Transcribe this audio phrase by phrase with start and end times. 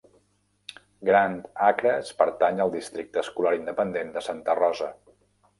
[1.09, 4.91] Grand Acres pertany al districte escolar independent de Santa Rosa.